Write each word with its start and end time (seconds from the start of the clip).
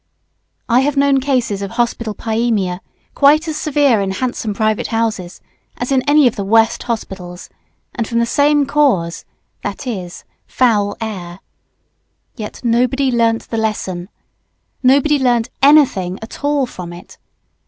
I 0.67 0.79
have 0.79 0.97
known 0.97 1.19
cases 1.19 1.61
of 1.61 1.69
hospital 1.77 2.15
pyaemia 2.15 2.79
quite 3.13 3.47
as 3.47 3.55
severe 3.55 4.01
in 4.01 4.09
handsome 4.09 4.51
private 4.55 4.87
houses 4.87 5.41
as 5.77 5.91
in 5.91 6.01
any 6.09 6.25
of 6.25 6.35
the 6.35 6.43
worst 6.43 6.81
hospitals, 6.81 7.49
and 7.93 8.07
from 8.07 8.17
the 8.17 8.25
same 8.25 8.65
cause, 8.65 9.25
viz., 9.63 10.23
foul 10.47 10.97
air. 10.99 11.39
Yet 12.35 12.61
nobody 12.63 13.11
learnt 13.11 13.49
the 13.49 13.57
lesson. 13.57 14.09
Nobody 14.81 15.19
learnt 15.19 15.51
anything 15.61 16.17
at 16.23 16.43
all 16.43 16.65
from 16.65 16.93
it. 16.93 17.19